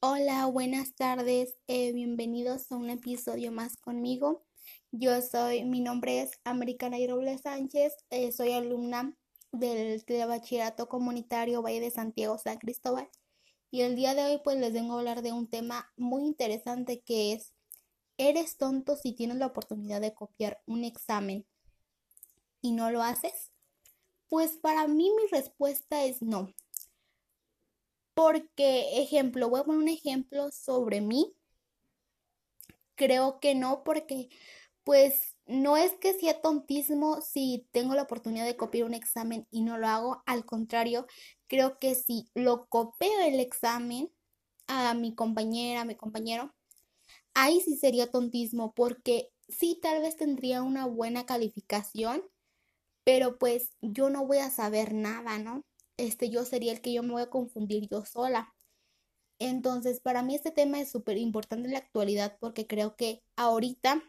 [0.00, 4.44] Hola, buenas tardes, eh, bienvenidos a un episodio más conmigo.
[4.92, 9.16] Yo soy, mi nombre es Americana Robles Sánchez, eh, soy alumna
[9.50, 13.08] del Bachillerato Comunitario Valle de Santiago San Cristóbal
[13.72, 17.00] y el día de hoy pues les vengo a hablar de un tema muy interesante
[17.00, 17.52] que es
[18.18, 21.44] ¿Eres tonto si tienes la oportunidad de copiar un examen
[22.60, 23.52] y no lo haces?
[24.28, 26.52] Pues para mí mi respuesta es no.
[28.18, 31.36] Porque, ejemplo, voy a poner un ejemplo sobre mí.
[32.96, 34.28] Creo que no, porque
[34.82, 39.62] pues no es que sea tontísimo si tengo la oportunidad de copiar un examen y
[39.62, 40.24] no lo hago.
[40.26, 41.06] Al contrario,
[41.46, 44.10] creo que si lo copio el examen
[44.66, 46.52] a mi compañera, a mi compañero,
[47.34, 52.24] ahí sí sería tontismo, porque sí tal vez tendría una buena calificación,
[53.04, 55.64] pero pues yo no voy a saber nada, ¿no?
[55.98, 58.54] Este, yo sería el que yo me voy a confundir yo sola.
[59.38, 64.02] Entonces, para mí este tema es súper importante en la actualidad porque creo que ahorita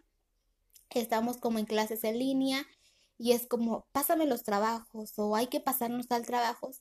[0.91, 2.65] estamos como en clases en línea
[3.17, 6.71] y es como, pásame los trabajos o hay que pasarnos al trabajo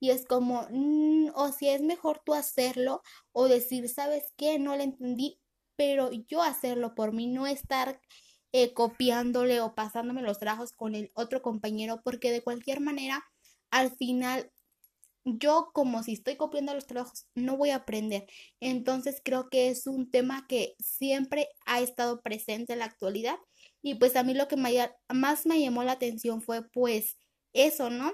[0.00, 4.58] y es como, mm, o si es mejor tú hacerlo o decir, ¿sabes qué?
[4.58, 5.40] No le entendí,
[5.76, 8.00] pero yo hacerlo por mí, no estar
[8.52, 13.24] eh, copiándole o pasándome los trabajos con el otro compañero porque de cualquier manera
[13.70, 14.52] al final
[15.24, 18.26] yo como si estoy copiando los trabajos no voy a aprender.
[18.60, 23.36] Entonces creo que es un tema que siempre ha estado presente en la actualidad
[23.82, 27.18] y pues a mí lo que más me llamó la atención fue pues
[27.52, 28.12] eso, ¿no?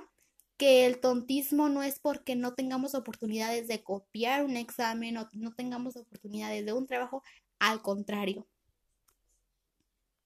[0.56, 5.54] Que el tontismo no es porque no tengamos oportunidades de copiar un examen o no
[5.54, 7.22] tengamos oportunidades de un trabajo,
[7.58, 8.46] al contrario.